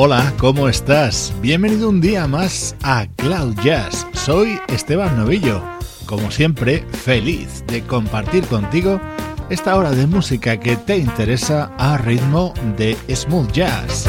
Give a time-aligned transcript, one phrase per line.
[0.00, 1.34] Hola, ¿cómo estás?
[1.40, 4.06] Bienvenido un día más a Cloud Jazz.
[4.12, 5.60] Soy Esteban Novillo.
[6.06, 9.00] Como siempre, feliz de compartir contigo
[9.50, 14.08] esta hora de música que te interesa a ritmo de smooth jazz.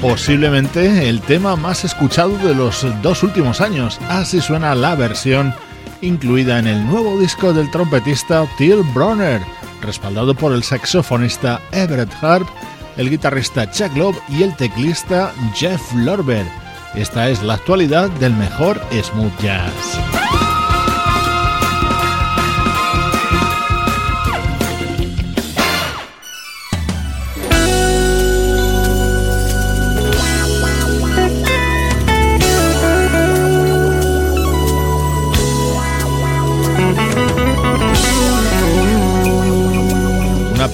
[0.00, 3.98] Posiblemente el tema más escuchado de los dos últimos años.
[4.08, 5.54] Así suena la versión
[6.00, 9.40] incluida en el nuevo disco del trompetista Till Bronner,
[9.82, 12.48] respaldado por el saxofonista Everett Harp,
[12.96, 16.46] el guitarrista Chuck Love y el teclista Jeff Lorber.
[16.94, 20.47] Esta es la actualidad del mejor smooth jazz.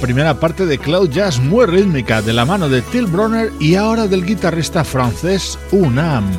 [0.04, 4.06] Primera parte de Cloud Jazz muy rítmica de la mano de Till Bronner y ahora
[4.06, 6.30] del guitarrista francés Unam.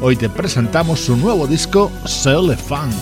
[0.00, 2.94] Hoy te presentamos su nuevo disco Soul Funk.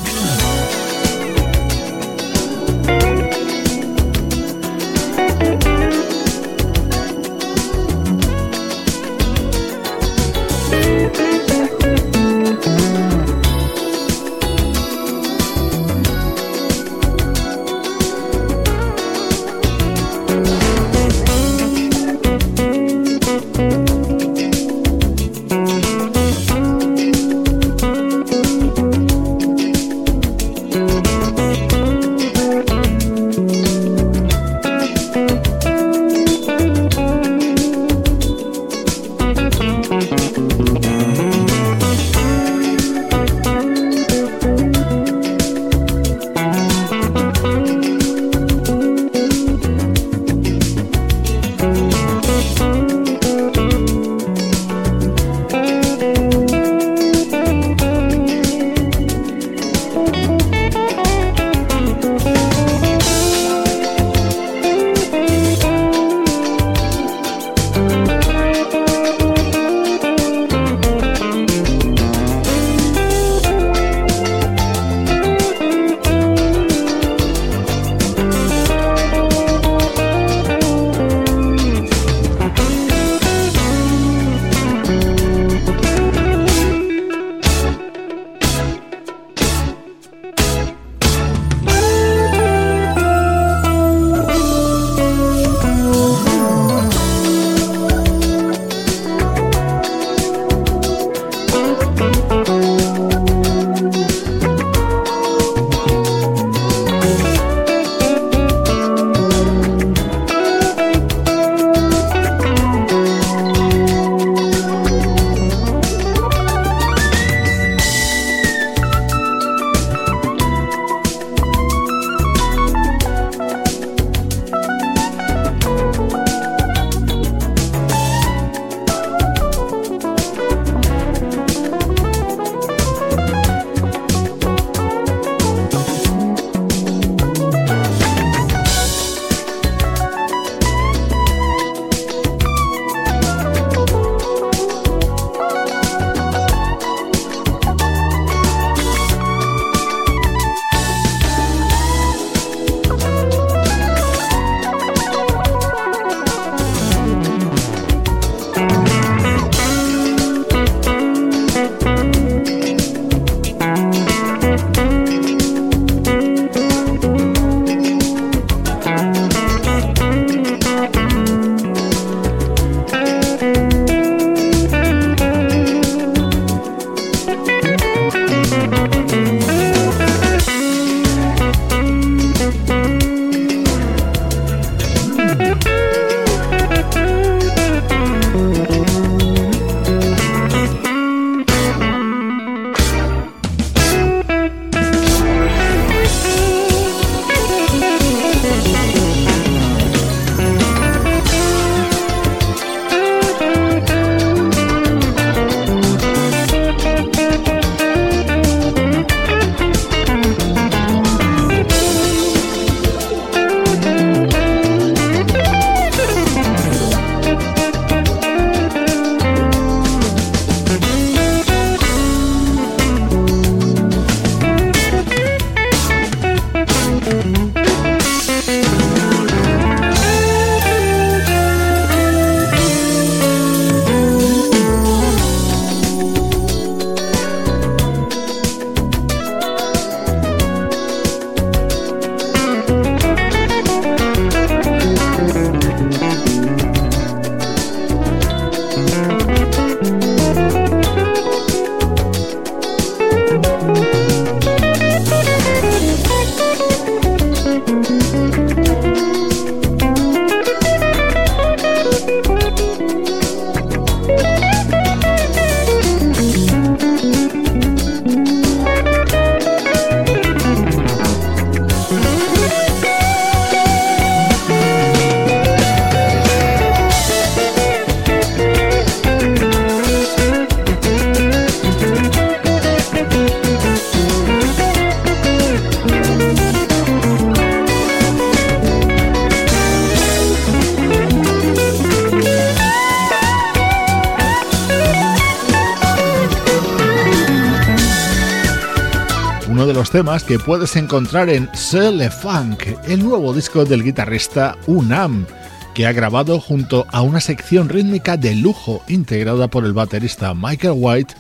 [299.90, 305.26] Temas que puedes encontrar en Cele Funk, el nuevo disco del guitarrista Unam,
[305.74, 310.74] que ha grabado junto a una sección rítmica de lujo integrada por el baterista Michael
[310.76, 311.14] White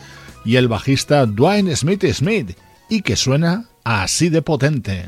[0.44, 2.56] y el bajista Dwayne Smith Smith,
[2.88, 5.06] y que suena así de potente.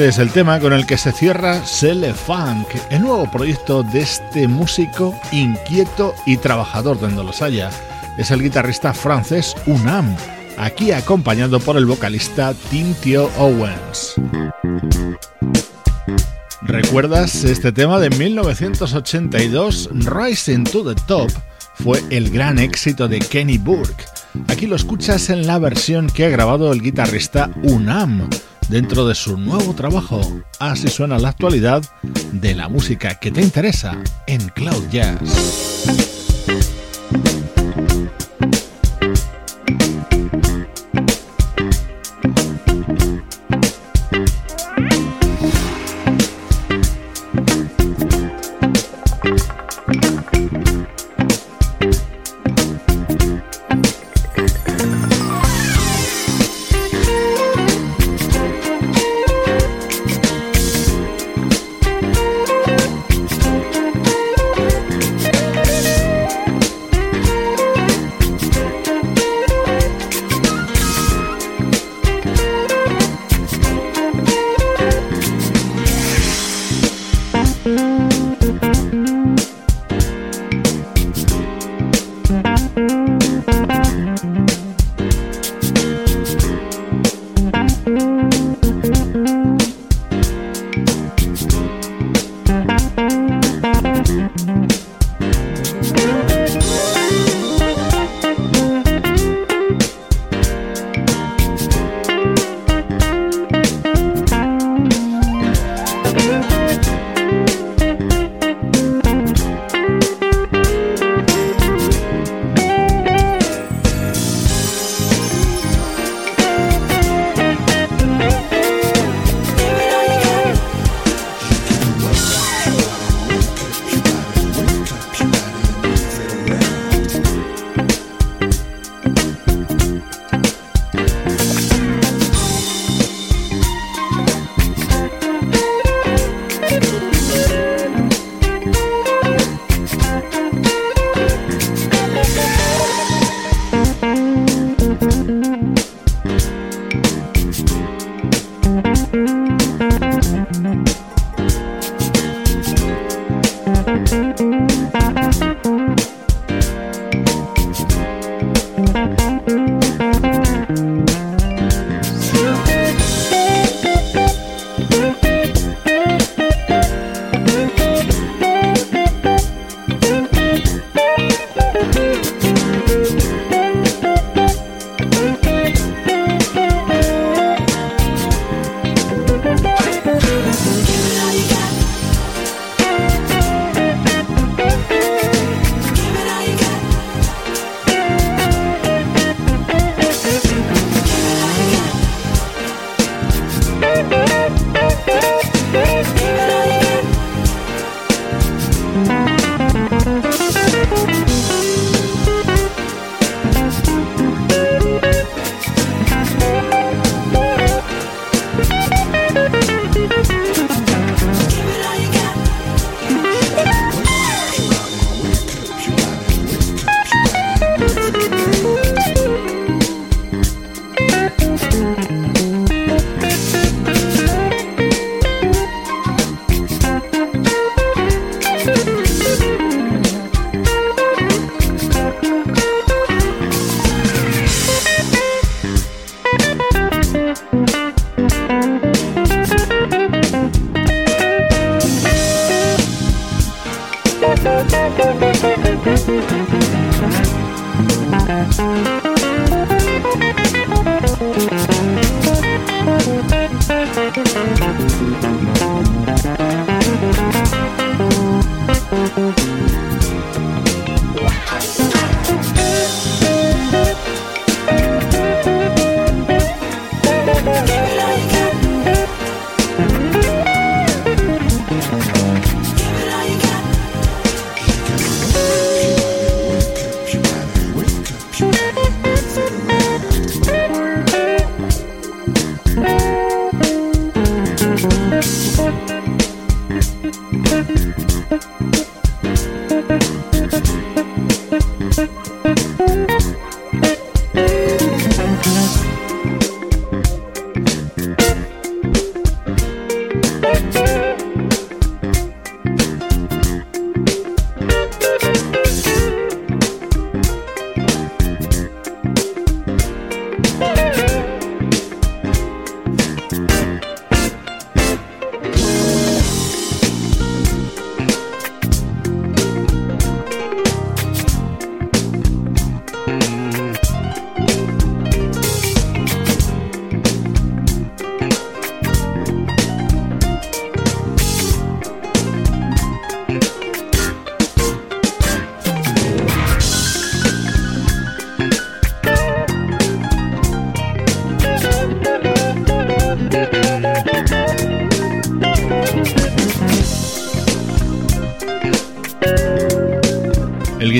[0.00, 4.00] Este es el tema con el que se cierra Sele Funk, el nuevo proyecto de
[4.00, 7.68] este músico inquieto y trabajador donde los haya.
[8.16, 10.16] Es el guitarrista francés Unam,
[10.56, 14.14] aquí acompañado por el vocalista Tim Theo Owens.
[16.62, 21.30] ¿Recuerdas este tema de 1982, Rising to the Top?
[21.74, 24.06] Fue el gran éxito de Kenny Burke.
[24.48, 28.30] Aquí lo escuchas en la versión que ha grabado el guitarrista Unam
[28.70, 30.20] dentro de su nuevo trabajo.
[30.58, 31.82] Así suena la actualidad
[32.32, 36.79] de la música que te interesa en Cloud Jazz.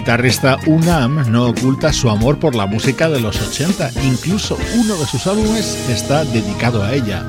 [0.01, 5.05] Guitarrista Unam no oculta su amor por la música de los 80, incluso uno de
[5.05, 7.23] sus álbumes está dedicado a ella,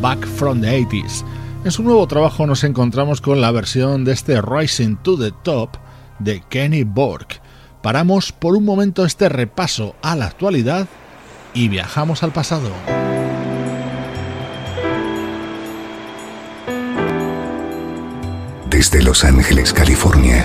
[0.00, 1.24] Back from the 80s.
[1.64, 5.76] En su nuevo trabajo nos encontramos con la versión de este Rising to the Top
[6.18, 7.28] de Kenny Borg.
[7.84, 10.88] Paramos por un momento este repaso a la actualidad
[11.54, 12.72] y viajamos al pasado.
[18.68, 20.44] Desde Los Ángeles, California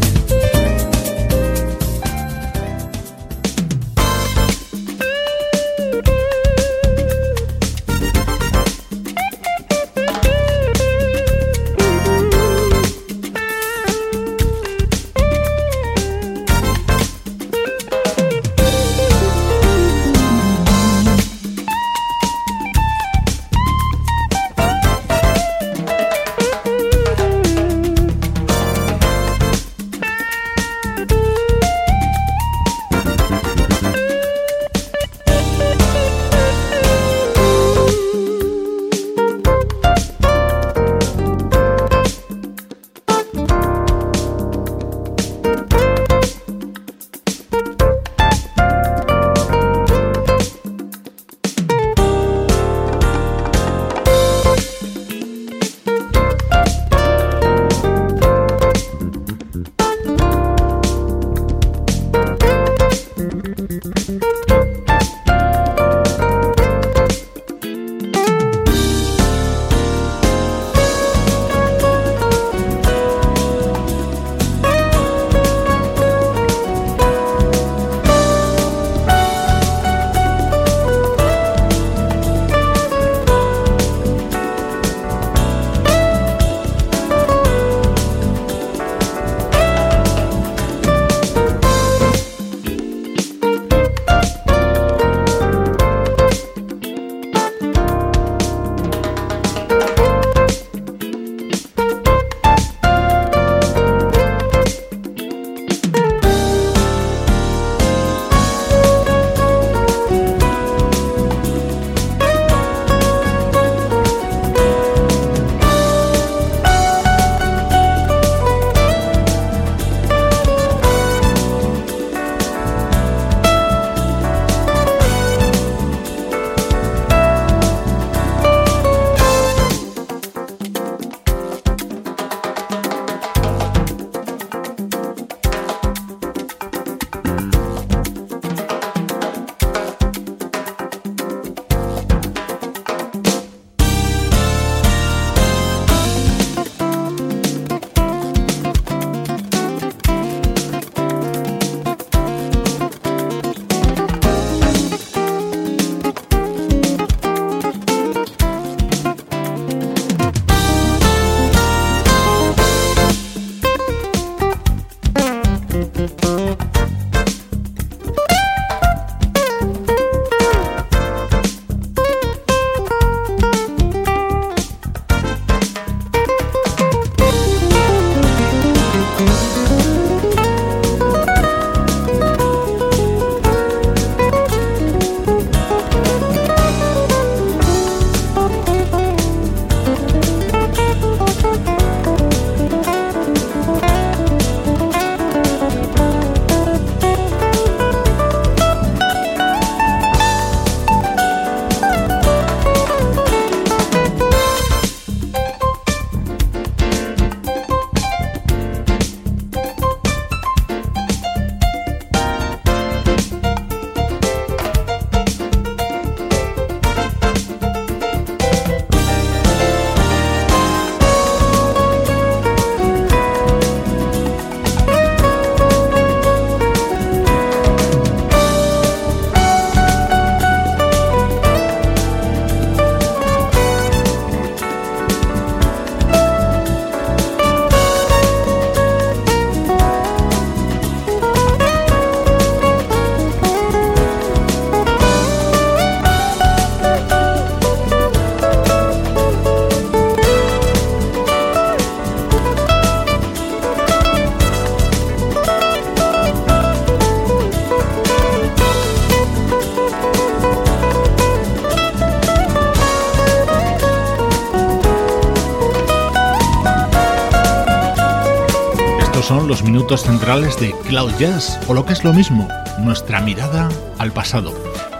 [269.99, 272.47] Centrales de Cloud Jazz, o lo que es lo mismo,
[272.79, 274.53] nuestra mirada al pasado.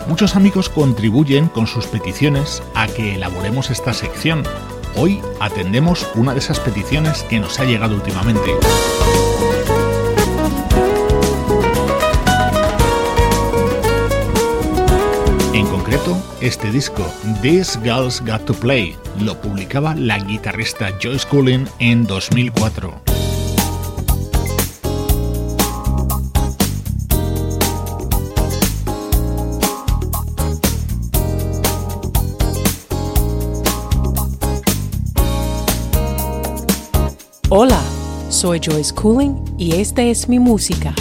[0.08, 4.44] Muchos amigos contribuyen con sus peticiones a que elaboremos esta sección.
[4.98, 8.52] Hoy atendemos una de esas peticiones que nos ha llegado últimamente.
[15.54, 17.06] En concreto, este disco,
[17.42, 23.11] This Girls Got to Play, lo publicaba la guitarrista Joyce Cullen en 2004.
[38.42, 40.96] Soy Joyce Cooling y esta es mi música.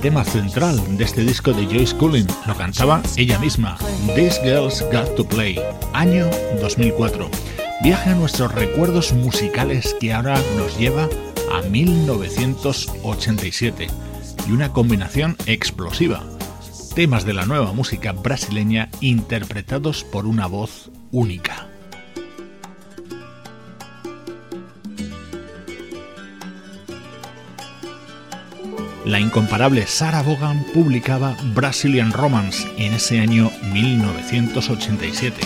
[0.00, 2.26] Tema central de este disco de Joyce Cullen.
[2.46, 3.76] Lo cantaba ella misma,
[4.16, 5.60] These Girls Got to Play,
[5.92, 6.26] año
[6.60, 7.28] 2004.
[7.82, 11.08] Viaje a nuestros recuerdos musicales que ahora nos lleva
[11.52, 13.88] a 1987
[14.48, 16.24] y una combinación explosiva.
[16.94, 21.49] Temas de la nueva música brasileña interpretados por una voz única.
[29.10, 35.40] La incomparable Sarah Vaughan publicaba Brazilian Romance en ese año 1987.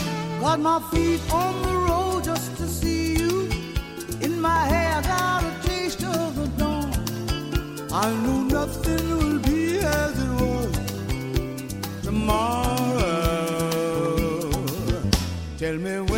[15.56, 16.13] Tell me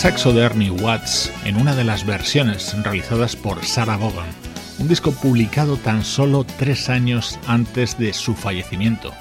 [0.00, 4.30] saxo de Ernie Watts en una de las versiones realizadas por Sarah Vaughan,
[4.78, 9.12] un disco publicado tan solo tres años antes de su fallecimiento.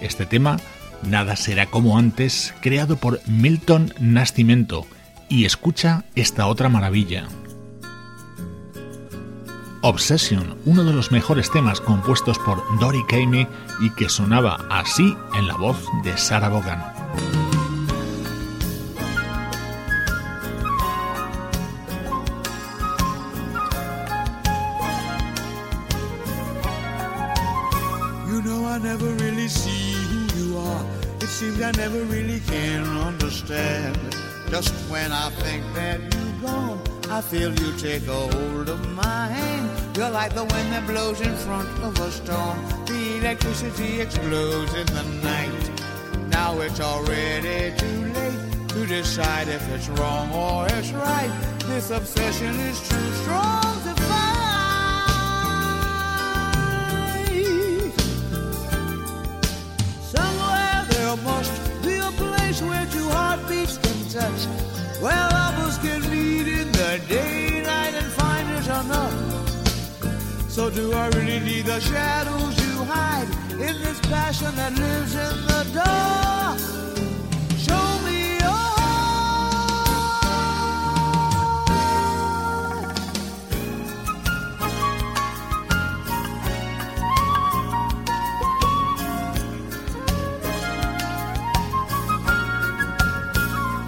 [0.00, 0.58] Este tema,
[1.02, 4.86] Nada será como antes, creado por Milton Nascimento,
[5.28, 7.26] y escucha esta otra maravilla.
[9.82, 13.48] Obsession, uno de los mejores temas compuestos por Dory Kamey
[13.80, 17.39] y que sonaba así en la voz de Sarah Vaughan.
[37.30, 39.96] Feel you take a hold of my hand.
[39.96, 42.58] You're like the wind that blows in front of a storm.
[42.86, 45.70] The electricity explodes in the night.
[46.28, 51.30] Now it's already too late to decide if it's wrong or it's right.
[51.66, 54.32] This obsession is too strong to fight.
[60.02, 61.52] Somewhere there must
[61.84, 64.49] be a place where two heartbeats can touch.
[70.60, 75.46] So do I really need the shadows you hide in this passion that lives in
[75.46, 76.58] the dark?
[77.56, 79.00] Show me your heart.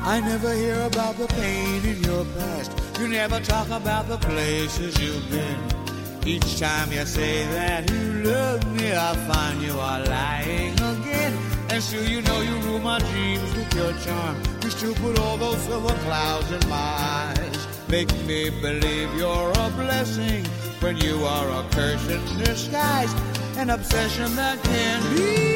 [0.07, 2.73] I never hear about the pain in your past.
[2.99, 5.82] You never talk about the places you've been.
[6.25, 11.37] Each time you say that you love me, I find you are lying again.
[11.69, 14.41] And sure, you know you rule my dreams with your charm.
[14.63, 17.67] You still put all those silver clouds in my eyes.
[17.89, 20.45] Make me believe you're a blessing
[20.81, 23.13] when you are a curse in disguise.
[23.57, 25.52] An obsession that can't be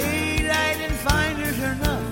[0.00, 2.06] daylight and find it enough.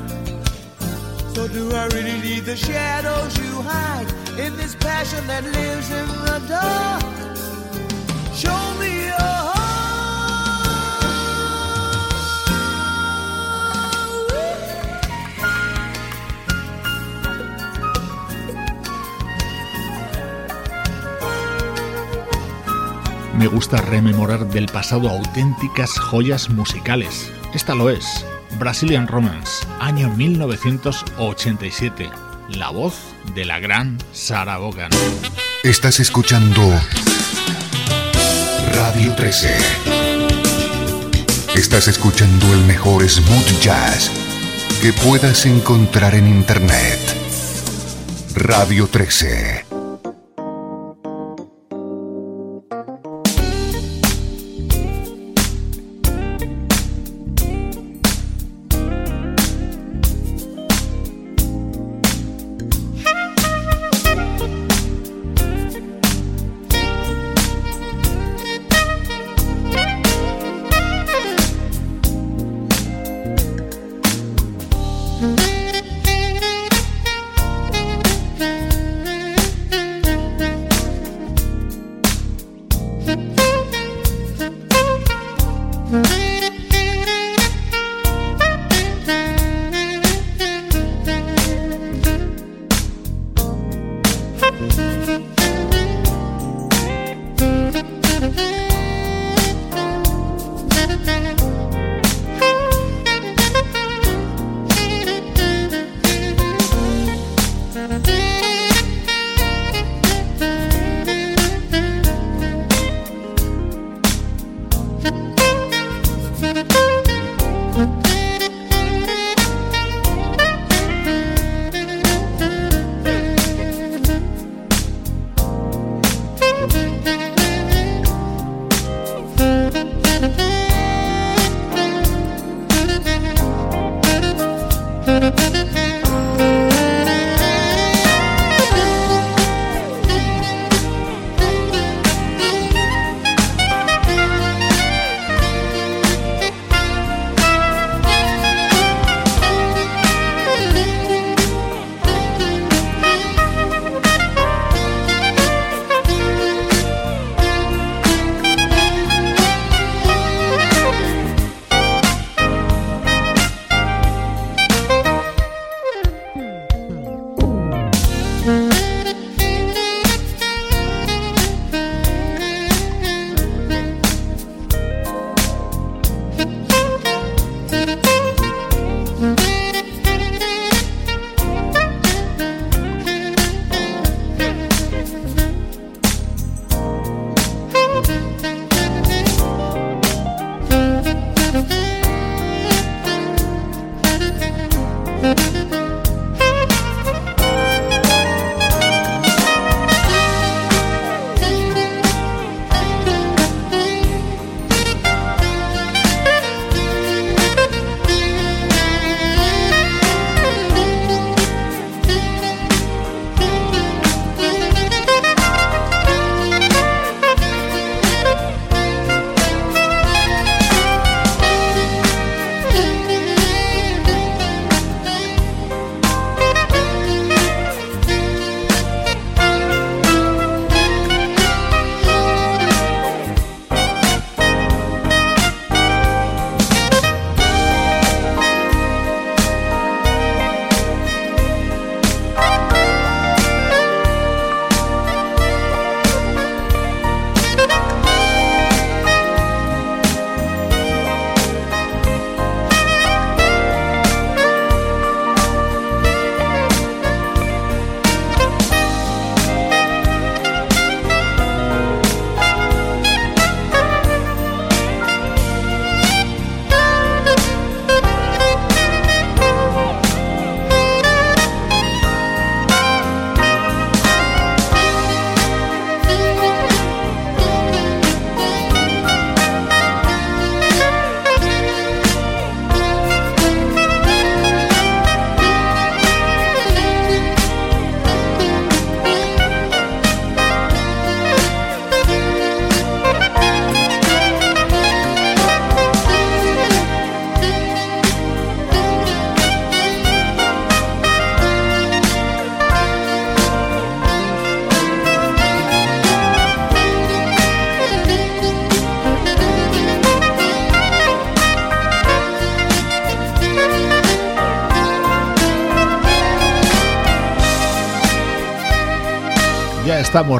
[1.35, 6.09] So do I really need the shadows you hide in this passion that lives in
[6.27, 7.03] the dark?
[8.35, 9.38] Show me your
[23.39, 27.31] Me gusta rememorar del pasado auténticas joyas musicales.
[27.55, 28.27] Esta lo es,
[28.59, 32.11] Brazilian Romance, año 1987.
[32.49, 32.97] La voz
[33.37, 34.91] de la gran Sarah Vaughan.
[35.63, 36.69] Estás escuchando
[38.75, 39.57] Radio 13.
[41.55, 44.11] Estás escuchando el mejor smooth jazz
[44.83, 46.99] que puedas encontrar en Internet.
[48.35, 49.68] Radio 13.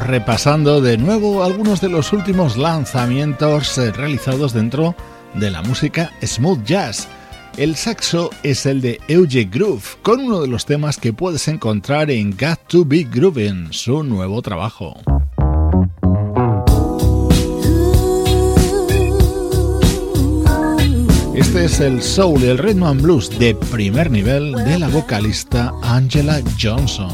[0.09, 4.95] repasando de nuevo algunos de los últimos lanzamientos eh, realizados dentro
[5.35, 7.07] de la música smooth jazz.
[7.57, 12.09] El saxo es el de Euge Groove, con uno de los temas que puedes encontrar
[12.09, 14.99] en Got to Be Groovin', su nuevo trabajo.
[21.35, 25.71] Este es el soul, y el rhythm and blues de primer nivel de la vocalista
[25.83, 27.11] Angela Johnson.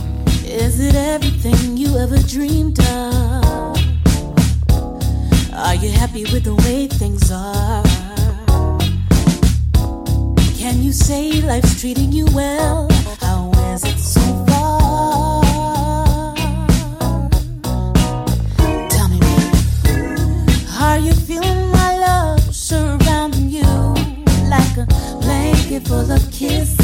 [2.06, 3.78] ever dreamed of.
[5.53, 7.82] Are you happy with the way things are?
[10.56, 12.88] Can you say life's treating you well?
[13.22, 16.36] How is it so far?
[18.93, 19.20] Tell me,
[20.80, 23.72] are you feeling my love surrounding you
[24.53, 24.86] like a
[25.22, 26.74] blanket full of kisses?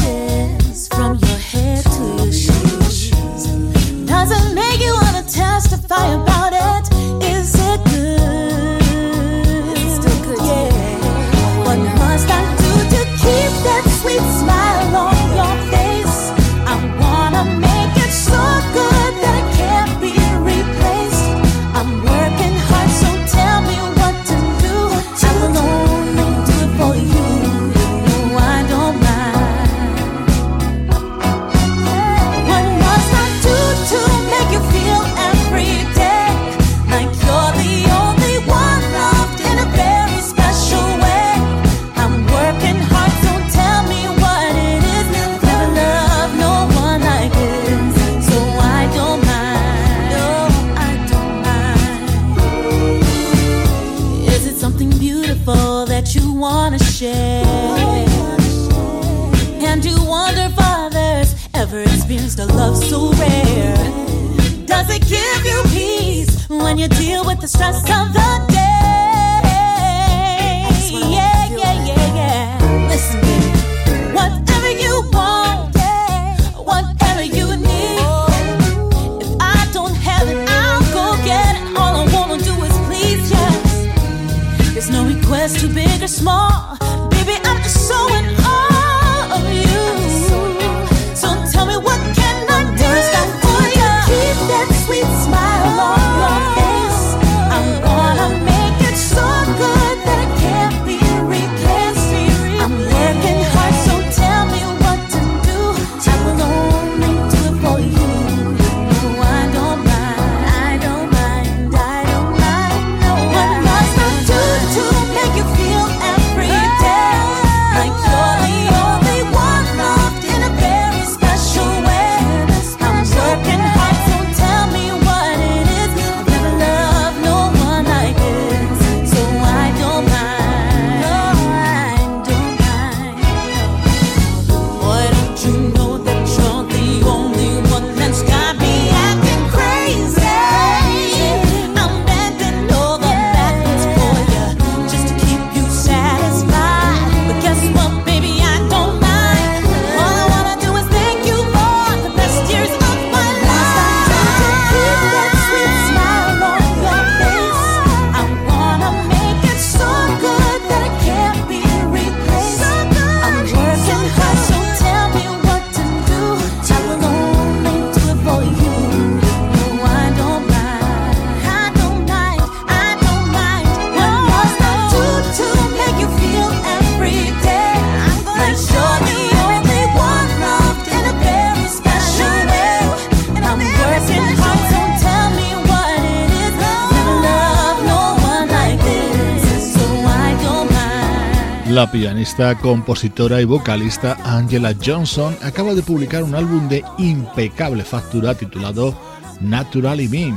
[191.82, 198.36] La pianista, compositora y vocalista Angela Johnson acaba de publicar un álbum de impecable factura
[198.36, 198.96] titulado
[199.40, 200.32] Naturally Me.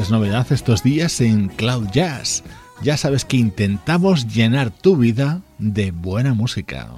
[0.00, 2.44] Es novedad estos días en Cloud Jazz.
[2.80, 6.88] Ya sabes que intentamos llenar tu vida de buena música.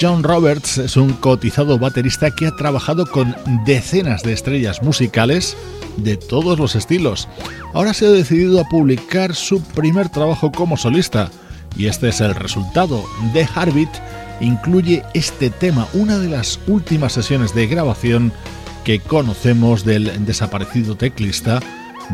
[0.00, 3.34] John Roberts es un cotizado baterista que ha trabajado con
[3.64, 5.56] decenas de estrellas musicales
[5.96, 7.28] de todos los estilos.
[7.72, 11.30] Ahora se ha decidido a publicar su primer trabajo como solista
[11.76, 13.04] y este es el resultado.
[13.32, 13.94] The Heartbeat
[14.40, 18.32] incluye este tema, una de las últimas sesiones de grabación
[18.84, 21.60] que conocemos del desaparecido teclista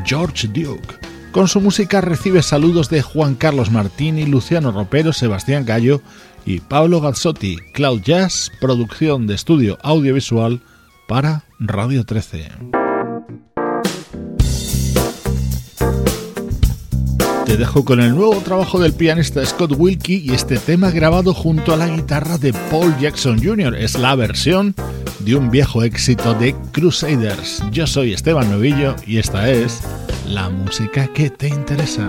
[0.05, 0.95] George Duke.
[1.33, 6.03] Con su música recibe saludos de Juan Carlos Martini, Luciano Ropero, Sebastián Gallo
[6.45, 10.61] y Pablo Gazzotti, Cloud Jazz, producción de estudio audiovisual
[11.09, 12.49] para Radio 13.
[17.45, 21.75] Te dejo con el nuevo trabajo del pianista Scott Wilkie y este tema grabado junto
[21.75, 23.75] a la guitarra de Paul Jackson Jr.
[23.75, 24.75] Es la versión
[25.19, 27.63] de un viejo éxito de Crusaders.
[27.71, 29.83] Yo soy Esteban Novillo y esta es
[30.27, 32.09] la música que te interesa.